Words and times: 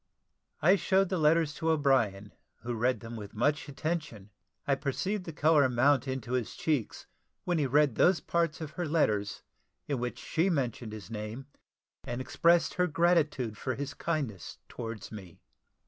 I 0.63 0.77
showed 0.77 1.09
the 1.09 1.19
letters 1.19 1.53
to 1.53 1.69
O'Brien 1.69 2.33
who 2.61 2.73
read 2.73 3.01
them 3.01 3.15
with 3.15 3.35
much 3.35 3.69
attention. 3.69 4.31
I 4.65 4.73
perceived 4.73 5.25
the 5.25 5.31
colour 5.31 5.69
mount 5.69 6.07
into 6.07 6.31
his 6.31 6.55
cheeks, 6.55 7.05
when 7.43 7.59
he 7.59 7.67
read 7.67 7.93
those 7.93 8.19
parts 8.19 8.61
of 8.61 8.71
her 8.71 8.87
letters 8.87 9.43
in 9.87 9.99
which 9.99 10.17
she 10.17 10.49
mentioned 10.49 10.91
his 10.91 11.11
name, 11.11 11.45
and 12.03 12.19
expressed 12.19 12.73
her 12.73 12.87
gratitude 12.87 13.59
for 13.59 13.75
his 13.75 13.93
kindness 13.93 14.57
towards 14.67 15.11
me. 15.11 15.39